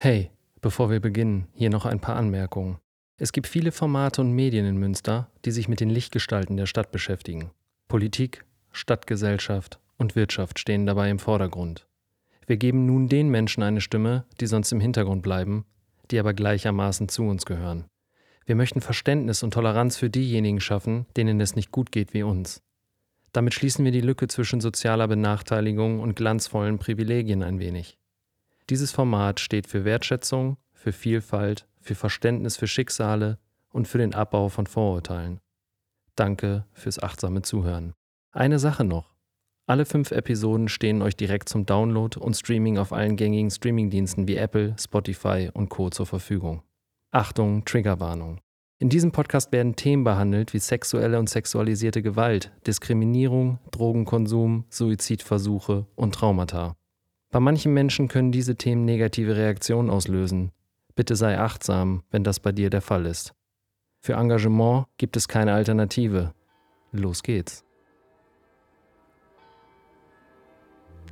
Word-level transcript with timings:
Hey, 0.00 0.30
bevor 0.60 0.90
wir 0.90 1.00
beginnen, 1.00 1.48
hier 1.54 1.70
noch 1.70 1.84
ein 1.84 1.98
paar 1.98 2.14
Anmerkungen. 2.14 2.78
Es 3.16 3.32
gibt 3.32 3.48
viele 3.48 3.72
Formate 3.72 4.20
und 4.20 4.30
Medien 4.30 4.64
in 4.64 4.76
Münster, 4.76 5.28
die 5.44 5.50
sich 5.50 5.66
mit 5.66 5.80
den 5.80 5.90
Lichtgestalten 5.90 6.56
der 6.56 6.66
Stadt 6.66 6.92
beschäftigen. 6.92 7.50
Politik, 7.88 8.44
Stadtgesellschaft 8.70 9.80
und 9.96 10.14
Wirtschaft 10.14 10.60
stehen 10.60 10.86
dabei 10.86 11.10
im 11.10 11.18
Vordergrund. 11.18 11.88
Wir 12.46 12.58
geben 12.58 12.86
nun 12.86 13.08
den 13.08 13.28
Menschen 13.28 13.64
eine 13.64 13.80
Stimme, 13.80 14.24
die 14.38 14.46
sonst 14.46 14.70
im 14.70 14.78
Hintergrund 14.78 15.24
bleiben, 15.24 15.64
die 16.12 16.20
aber 16.20 16.32
gleichermaßen 16.32 17.08
zu 17.08 17.24
uns 17.24 17.44
gehören. 17.44 17.86
Wir 18.46 18.54
möchten 18.54 18.80
Verständnis 18.80 19.42
und 19.42 19.52
Toleranz 19.52 19.96
für 19.96 20.10
diejenigen 20.10 20.60
schaffen, 20.60 21.06
denen 21.16 21.40
es 21.40 21.56
nicht 21.56 21.72
gut 21.72 21.90
geht 21.90 22.14
wie 22.14 22.22
uns. 22.22 22.62
Damit 23.32 23.52
schließen 23.52 23.84
wir 23.84 23.92
die 23.92 24.00
Lücke 24.00 24.28
zwischen 24.28 24.60
sozialer 24.60 25.08
Benachteiligung 25.08 25.98
und 25.98 26.14
glanzvollen 26.14 26.78
Privilegien 26.78 27.42
ein 27.42 27.58
wenig. 27.58 27.97
Dieses 28.70 28.92
Format 28.92 29.40
steht 29.40 29.66
für 29.66 29.84
Wertschätzung, 29.84 30.58
für 30.74 30.92
Vielfalt, 30.92 31.66
für 31.80 31.94
Verständnis 31.94 32.56
für 32.58 32.66
Schicksale 32.66 33.38
und 33.70 33.88
für 33.88 33.98
den 33.98 34.14
Abbau 34.14 34.50
von 34.50 34.66
Vorurteilen. 34.66 35.40
Danke 36.16 36.66
fürs 36.72 37.02
achtsame 37.02 37.42
Zuhören. 37.42 37.94
Eine 38.32 38.58
Sache 38.58 38.84
noch. 38.84 39.14
Alle 39.66 39.86
fünf 39.86 40.10
Episoden 40.10 40.68
stehen 40.68 41.02
euch 41.02 41.16
direkt 41.16 41.48
zum 41.48 41.66
Download 41.66 42.18
und 42.18 42.36
Streaming 42.36 42.78
auf 42.78 42.92
allen 42.92 43.16
gängigen 43.16 43.50
Streamingdiensten 43.50 44.28
wie 44.28 44.36
Apple, 44.36 44.76
Spotify 44.78 45.50
und 45.52 45.68
Co. 45.68 45.90
zur 45.90 46.06
Verfügung. 46.06 46.62
Achtung, 47.10 47.64
Triggerwarnung. 47.64 48.40
In 48.78 48.90
diesem 48.90 49.12
Podcast 49.12 49.50
werden 49.50 49.76
Themen 49.76 50.04
behandelt 50.04 50.54
wie 50.54 50.58
sexuelle 50.58 51.18
und 51.18 51.28
sexualisierte 51.28 52.00
Gewalt, 52.00 52.52
Diskriminierung, 52.66 53.58
Drogenkonsum, 53.70 54.66
Suizidversuche 54.70 55.86
und 55.96 56.14
Traumata. 56.14 56.77
Bei 57.30 57.40
manchen 57.40 57.74
Menschen 57.74 58.08
können 58.08 58.32
diese 58.32 58.56
Themen 58.56 58.86
negative 58.86 59.36
Reaktionen 59.36 59.90
auslösen. 59.90 60.50
Bitte 60.94 61.14
sei 61.14 61.38
achtsam, 61.38 62.02
wenn 62.10 62.24
das 62.24 62.40
bei 62.40 62.52
dir 62.52 62.70
der 62.70 62.80
Fall 62.80 63.04
ist. 63.04 63.34
Für 64.00 64.14
Engagement 64.14 64.86
gibt 64.96 65.16
es 65.16 65.28
keine 65.28 65.52
Alternative. 65.52 66.32
Los 66.90 67.22
geht's. 67.22 67.64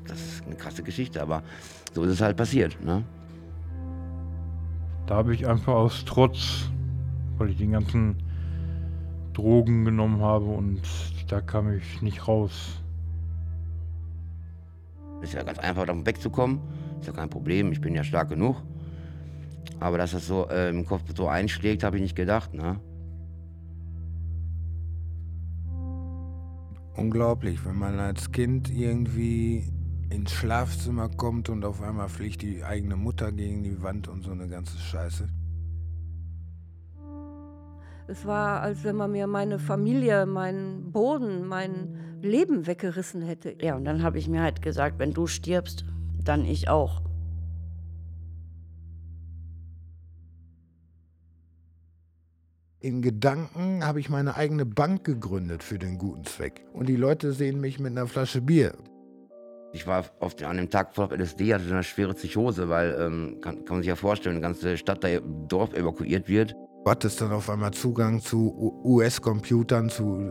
Das 0.06 0.19
ist 0.20 0.47
eine 0.47 0.56
krasse 0.56 0.83
Geschichte, 0.83 1.20
aber 1.20 1.42
so 1.92 2.03
ist 2.05 2.12
es 2.12 2.20
halt 2.22 2.39
passiert. 2.39 2.83
Ne? 2.83 3.05
Da 5.06 5.17
habe 5.17 5.34
ich 5.34 5.47
einfach 5.47 5.75
aus 5.75 6.05
Trotz, 6.06 6.70
weil 7.37 7.50
ich 7.50 7.59
den 7.59 7.72
ganzen 7.72 8.17
Drogen 9.34 9.84
genommen 9.84 10.22
habe 10.22 10.47
und 10.47 10.81
da 11.28 11.42
kam 11.42 11.70
ich 11.77 12.00
nicht 12.00 12.27
raus. 12.27 12.83
Ist 15.27 15.34
ja 15.34 15.42
ganz 15.42 15.58
einfach, 15.58 15.86
davon 15.86 16.06
wegzukommen. 16.06 16.60
Ist 17.00 17.08
ja 17.08 17.12
kein 17.12 17.28
Problem, 17.28 17.72
ich 17.72 17.80
bin 17.80 17.96
ja 17.96 18.05
stark 18.05 18.28
genug. 18.28 18.62
Aber 19.80 19.98
dass 19.98 20.12
das 20.12 20.24
so 20.24 20.48
äh, 20.48 20.70
im 20.70 20.86
Kopf 20.86 21.02
so 21.16 21.27
einschlägt, 21.27 21.82
habe 21.82 21.96
ich 21.96 22.02
nicht 22.02 22.14
gedacht. 22.14 22.55
Ne? 22.55 22.78
Unglaublich, 26.94 27.64
wenn 27.66 27.77
man 27.77 27.98
als 27.98 28.30
Kind 28.30 28.70
irgendwie 28.70 29.64
ins 30.10 30.30
Schlafzimmer 30.30 31.08
kommt 31.08 31.48
und 31.48 31.64
auf 31.64 31.82
einmal 31.82 32.08
fliegt 32.08 32.42
die 32.42 32.62
eigene 32.62 32.94
Mutter 32.94 33.32
gegen 33.32 33.64
die 33.64 33.82
Wand 33.82 34.06
und 34.06 34.22
so 34.22 34.30
eine 34.30 34.47
ganze 34.47 34.78
Scheiße. 34.78 35.28
Es 38.09 38.25
war, 38.25 38.61
als 38.61 38.85
wenn 38.85 38.95
man 38.95 39.11
mir 39.11 39.27
meine 39.27 39.59
Familie, 39.59 40.27
meinen 40.27 40.93
Boden, 40.93 41.47
mein 41.47 42.19
Leben 42.23 42.67
weggerissen 42.67 43.21
hätte. 43.21 43.57
Ja, 43.61 43.75
und 43.75 43.85
dann 43.85 44.03
habe 44.03 44.19
ich 44.19 44.29
mir 44.29 44.43
halt 44.43 44.62
gesagt, 44.62 44.99
wenn 45.01 45.12
du 45.12 45.27
stirbst, 45.27 45.85
dann 46.23 46.45
ich 46.45 46.69
auch. 46.69 47.03
In 52.78 53.03
Gedanken 53.03 53.84
habe 53.84 53.99
ich 53.99 54.09
meine 54.09 54.37
eigene 54.37 54.65
Bank 54.65 55.03
gegründet 55.03 55.65
für 55.65 55.78
den 55.78 55.99
guten 55.99 56.25
Zweck. 56.25 56.65
Und 56.72 56.89
die 56.89 56.95
Leute 56.95 57.33
sehen 57.33 57.61
mich 57.61 57.81
mit 57.81 57.91
einer 57.91 58.06
Flasche 58.06 58.41
Bier. 58.41 58.75
Ich 59.72 59.89
war 59.89 60.05
auf 60.21 60.37
den, 60.37 60.47
an 60.47 60.56
dem 60.59 60.71
Tag 60.71 60.95
voll 60.95 61.06
auf 61.06 61.12
LSD, 61.12 61.53
hatte 61.53 61.65
eine 61.69 61.83
schwere 61.83 62.15
Psychose, 62.15 62.69
weil, 62.69 62.97
ähm, 63.00 63.41
kann, 63.41 63.65
kann 63.65 63.77
man 63.77 63.83
sich 63.83 63.89
ja 63.89 63.97
vorstellen, 63.97 64.37
die 64.37 64.43
ganze 64.43 64.77
Stadt, 64.77 65.03
da 65.03 65.09
Dorf 65.49 65.75
evakuiert 65.75 66.28
wird. 66.28 66.55
Du 66.86 66.91
hattest 66.92 67.20
dann 67.20 67.32
auf 67.32 67.50
einmal 67.50 67.72
Zugang 67.72 68.20
zu 68.20 68.80
US-Computern, 68.84 69.88
zu 69.88 70.30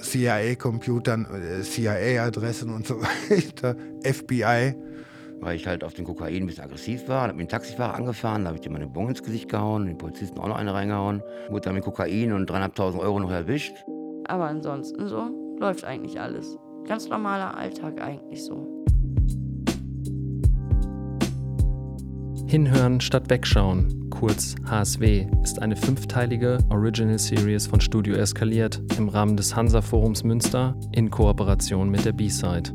CIA-Computern, 0.00 1.26
äh, 1.26 1.60
CIA-Adressen 1.60 2.72
und 2.72 2.86
so 2.86 3.02
weiter, 3.02 3.76
FBI. 4.02 4.74
Weil 5.40 5.56
ich 5.56 5.66
halt 5.66 5.84
auf 5.84 5.92
den 5.92 6.06
Kokain 6.06 6.36
ein 6.36 6.46
bisschen 6.46 6.64
aggressiv 6.64 7.06
war, 7.06 7.28
hab 7.28 7.34
mir 7.34 7.40
einen 7.40 7.50
Taxifahrer 7.50 7.96
angefahren, 7.96 8.44
da 8.44 8.48
habe 8.48 8.56
ich 8.56 8.62
dir 8.62 8.70
meine 8.70 8.86
Bon 8.86 9.10
ins 9.10 9.22
Gesicht 9.22 9.50
gehauen, 9.50 9.84
den 9.84 9.98
Polizisten 9.98 10.38
auch 10.38 10.48
noch 10.48 10.56
eine 10.56 10.72
reingehauen. 10.72 11.22
Wurde 11.50 11.66
dann 11.66 11.74
mit 11.74 11.84
Kokain 11.84 12.32
und 12.32 12.50
3.500 12.50 12.98
Euro 12.98 13.20
noch 13.20 13.30
erwischt. 13.30 13.74
Aber 14.24 14.44
ansonsten 14.44 15.06
so 15.06 15.28
läuft 15.58 15.84
eigentlich 15.84 16.18
alles. 16.18 16.56
Ganz 16.88 17.10
normaler 17.10 17.58
Alltag 17.58 18.00
eigentlich 18.00 18.42
so. 18.42 18.79
Hinhören 22.50 23.00
statt 23.00 23.30
wegschauen, 23.30 24.10
kurz 24.10 24.56
HSW, 24.68 25.28
ist 25.44 25.62
eine 25.62 25.76
fünfteilige 25.76 26.58
Original 26.68 27.16
Series 27.16 27.68
von 27.68 27.80
Studio 27.80 28.16
Eskaliert 28.16 28.82
im 28.98 29.08
Rahmen 29.08 29.36
des 29.36 29.54
Hansa 29.54 29.80
Forums 29.80 30.24
Münster 30.24 30.74
in 30.90 31.12
Kooperation 31.12 31.88
mit 31.88 32.04
der 32.04 32.12
B-Side. 32.12 32.72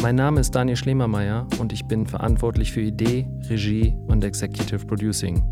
Mein 0.00 0.14
Name 0.14 0.40
ist 0.40 0.54
Daniel 0.54 0.78
Schlemermeier 0.78 1.46
und 1.58 1.74
ich 1.74 1.84
bin 1.84 2.06
verantwortlich 2.06 2.72
für 2.72 2.80
Idee, 2.80 3.28
Regie 3.50 3.94
und 4.06 4.24
Executive 4.24 4.86
Producing. 4.86 5.44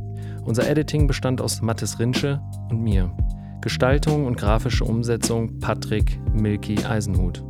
Unser 0.47 0.67
Editing 0.67 1.07
bestand 1.07 1.43
aus 1.43 1.61
Mathis 1.61 1.99
Rinsche 1.99 2.41
und 2.71 2.81
mir. 2.81 3.15
Gestaltung 3.61 4.25
und 4.25 4.39
grafische 4.39 4.85
Umsetzung 4.85 5.59
Patrick 5.59 6.19
Milky 6.33 6.83
Eisenhut. 6.83 7.45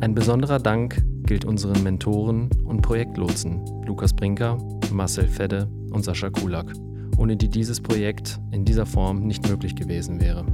Ein 0.00 0.14
besonderer 0.14 0.60
Dank 0.60 1.04
gilt 1.24 1.44
unseren 1.44 1.82
Mentoren 1.82 2.50
und 2.64 2.82
Projektlotsen 2.82 3.64
Lukas 3.84 4.12
Brinker, 4.12 4.58
Marcel 4.94 5.26
Fedde 5.26 5.68
und 5.90 6.04
Sascha 6.04 6.30
Kulak, 6.30 6.72
ohne 7.16 7.36
die 7.36 7.48
dieses 7.48 7.80
Projekt 7.80 8.40
in 8.50 8.64
dieser 8.64 8.86
Form 8.86 9.26
nicht 9.26 9.48
möglich 9.48 9.74
gewesen 9.76 10.20
wäre. 10.20 10.46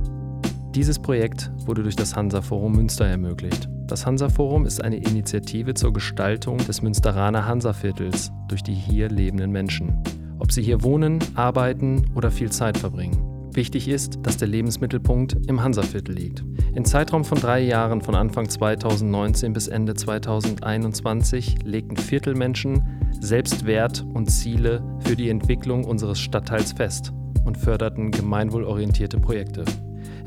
Dieses 0.74 0.98
Projekt 0.98 1.50
wurde 1.66 1.82
durch 1.82 1.96
das 1.96 2.14
Hansa 2.14 2.42
Forum 2.42 2.72
Münster 2.72 3.04
ermöglicht. 3.06 3.68
Das 3.86 4.06
Hansa 4.06 4.28
Forum 4.28 4.66
ist 4.66 4.82
eine 4.82 4.98
Initiative 4.98 5.74
zur 5.74 5.92
Gestaltung 5.92 6.58
des 6.58 6.80
Münsteraner 6.80 7.46
Hansaviertels 7.46 8.30
durch 8.48 8.62
die 8.62 8.74
hier 8.74 9.08
lebenden 9.08 9.50
Menschen. 9.50 10.00
Ob 10.38 10.52
sie 10.52 10.62
hier 10.62 10.82
wohnen, 10.82 11.18
arbeiten 11.34 12.04
oder 12.14 12.30
viel 12.30 12.50
Zeit 12.50 12.78
verbringen. 12.78 13.29
Wichtig 13.52 13.88
ist, 13.88 14.18
dass 14.22 14.36
der 14.36 14.46
Lebensmittelpunkt 14.46 15.36
im 15.48 15.62
Hansaviertel 15.62 16.14
liegt. 16.14 16.44
Im 16.74 16.84
Zeitraum 16.84 17.24
von 17.24 17.38
drei 17.38 17.60
Jahren 17.60 18.00
von 18.00 18.14
Anfang 18.14 18.48
2019 18.48 19.52
bis 19.52 19.66
Ende 19.66 19.94
2021 19.94 21.62
legten 21.64 21.96
Viertelmenschen 21.96 23.00
Selbstwert 23.18 24.04
und 24.14 24.30
Ziele 24.30 24.82
für 25.00 25.16
die 25.16 25.28
Entwicklung 25.30 25.84
unseres 25.84 26.20
Stadtteils 26.20 26.72
fest 26.72 27.12
und 27.44 27.58
förderten 27.58 28.12
gemeinwohlorientierte 28.12 29.18
Projekte. 29.18 29.64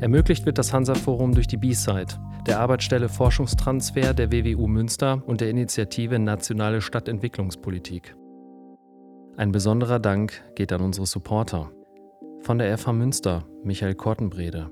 Ermöglicht 0.00 0.44
wird 0.44 0.58
das 0.58 0.72
Hansa-Forum 0.72 1.32
durch 1.32 1.46
die 1.46 1.56
B-Side, 1.56 2.18
der 2.46 2.60
Arbeitsstelle 2.60 3.08
Forschungstransfer 3.08 4.12
der 4.12 4.30
WWU 4.30 4.66
Münster 4.66 5.22
und 5.26 5.40
der 5.40 5.48
Initiative 5.48 6.18
Nationale 6.18 6.82
Stadtentwicklungspolitik. 6.82 8.14
Ein 9.36 9.50
besonderer 9.50 9.98
Dank 9.98 10.44
geht 10.54 10.72
an 10.72 10.82
unsere 10.82 11.06
Supporter. 11.06 11.70
Von 12.44 12.58
der 12.58 12.76
FH 12.76 12.92
Münster 12.92 13.42
Michael 13.62 13.94
Kortenbrede, 13.94 14.70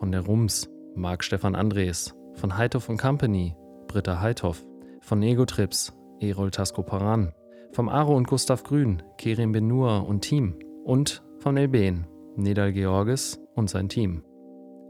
von 0.00 0.10
der 0.10 0.22
RUMS 0.22 0.68
Marc 0.96 1.22
Stefan 1.22 1.54
Andres, 1.54 2.12
von 2.34 2.58
Heithoff 2.58 2.88
Company 2.88 3.54
Britta 3.86 4.20
Heithoff, 4.20 4.66
von 5.00 5.22
Egotrips 5.22 5.96
Erol 6.18 6.50
Tasco-Paran, 6.50 7.32
vom 7.70 7.88
Aro 7.88 8.16
und 8.16 8.26
Gustav 8.26 8.64
Grün 8.64 9.00
Kerim 9.16 9.52
Benur 9.52 10.08
und 10.08 10.22
Team 10.22 10.58
und 10.82 11.22
von 11.38 11.56
Elben 11.56 12.08
Nedal 12.34 12.72
Georges 12.72 13.40
und 13.54 13.70
sein 13.70 13.88
Team. 13.88 14.24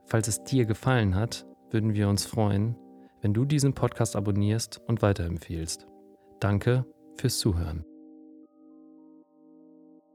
Falls 0.07 0.27
es 0.27 0.43
dir 0.45 0.65
gefallen 0.65 1.15
hat, 1.15 1.47
würden 1.73 1.93
wir 1.93 2.09
uns 2.09 2.25
freuen, 2.25 2.75
wenn 3.21 3.35
du 3.35 3.45
diesen 3.45 3.75
Podcast 3.75 4.17
abonnierst 4.17 4.81
und 4.87 5.03
weiterempfiehlst. 5.03 5.87
Danke 6.41 6.87
fürs 7.19 7.37
Zuhören. 7.39 7.85